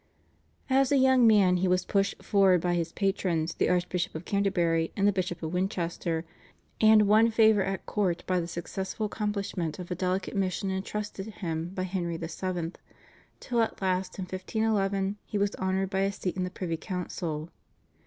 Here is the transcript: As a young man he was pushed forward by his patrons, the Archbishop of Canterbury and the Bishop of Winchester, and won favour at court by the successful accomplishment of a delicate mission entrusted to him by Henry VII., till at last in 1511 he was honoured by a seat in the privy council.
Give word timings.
As 0.67 0.91
a 0.91 0.97
young 0.97 1.27
man 1.27 1.57
he 1.57 1.67
was 1.67 1.85
pushed 1.85 2.23
forward 2.23 2.59
by 2.59 2.73
his 2.73 2.91
patrons, 2.91 3.53
the 3.53 3.69
Archbishop 3.69 4.15
of 4.15 4.25
Canterbury 4.25 4.91
and 4.97 5.05
the 5.07 5.11
Bishop 5.11 5.43
of 5.43 5.53
Winchester, 5.53 6.25
and 6.81 7.07
won 7.07 7.29
favour 7.29 7.61
at 7.61 7.85
court 7.85 8.23
by 8.25 8.39
the 8.39 8.47
successful 8.47 9.05
accomplishment 9.05 9.77
of 9.77 9.91
a 9.91 9.95
delicate 9.95 10.35
mission 10.35 10.71
entrusted 10.71 11.25
to 11.25 11.31
him 11.31 11.69
by 11.75 11.83
Henry 11.83 12.17
VII., 12.17 12.71
till 13.39 13.61
at 13.61 13.79
last 13.79 14.17
in 14.17 14.23
1511 14.25 15.17
he 15.23 15.37
was 15.37 15.53
honoured 15.57 15.91
by 15.91 15.99
a 15.99 16.11
seat 16.11 16.35
in 16.35 16.45
the 16.45 16.49
privy 16.49 16.77
council. 16.77 17.51